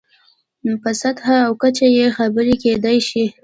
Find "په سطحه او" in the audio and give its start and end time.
0.81-1.51